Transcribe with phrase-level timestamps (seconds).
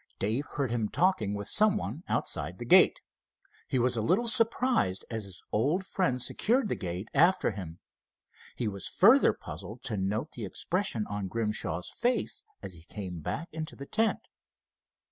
[0.17, 3.01] Dave heard him talking with someone outside the gate.
[3.67, 7.77] He was a little surprised as his old friend secured the gate after him.
[8.55, 13.49] He was further puzzled to note the expression on Grimshaw's face as he came back
[13.53, 14.21] into the tent.